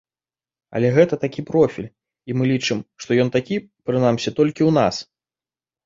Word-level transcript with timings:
Але 0.79 0.87
гэта 0.95 1.19
такі 1.25 1.43
профіль, 1.51 1.89
і 1.91 2.31
мы 2.39 2.43
лічым, 2.55 2.83
што 3.05 3.11
ён 3.27 3.33
такі, 3.39 3.63
прынамсі, 3.89 4.29
толькі 4.41 4.59
ў 4.59 4.71
нас. 4.83 4.95